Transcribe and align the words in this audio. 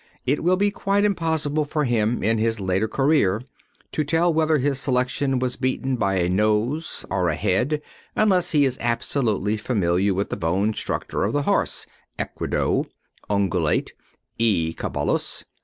It 0.25 0.43
will 0.43 0.57
be 0.57 0.71
quite 0.71 1.05
impossible 1.05 1.63
for 1.63 1.83
him 1.83 2.23
in 2.23 2.39
his 2.39 2.59
later 2.59 2.87
career 2.87 3.43
to 3.91 4.03
tell 4.03 4.33
whether 4.33 4.57
his 4.57 4.79
selection 4.79 5.37
was 5.37 5.57
beaten 5.57 5.95
by 5.95 6.15
a 6.15 6.27
nose 6.27 7.05
or 7.11 7.29
a 7.29 7.35
head, 7.35 7.83
unless 8.15 8.51
he 8.51 8.65
is 8.65 8.79
absolutely 8.81 9.57
familiar 9.57 10.15
with 10.15 10.31
the 10.31 10.37
bone 10.37 10.73
structure 10.73 11.23
of 11.23 11.33
the 11.33 11.43
horse 11.43 11.85
(Equidoe), 12.17 12.87
(Ungulate), 13.29 13.91
(E. 14.39 14.73
caballus). 14.73 15.43